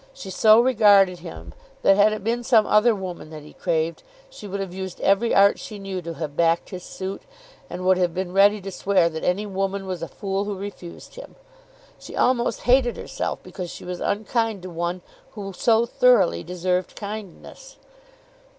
[0.15, 1.53] She so regarded him
[1.83, 5.31] that had it been some other woman that he craved, she would have used every
[5.31, 7.21] art she knew to have backed his suit,
[7.69, 11.13] and would have been ready to swear that any woman was a fool who refused
[11.13, 11.35] him.
[11.99, 15.03] She almost hated herself because she was unkind to one
[15.33, 17.77] who so thoroughly deserved kindness.